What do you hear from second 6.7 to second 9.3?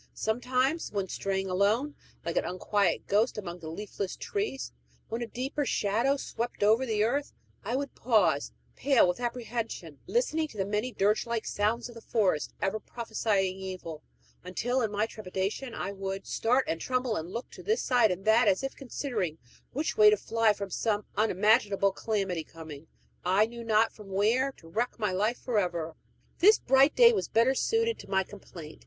the earth, I would pause, pale with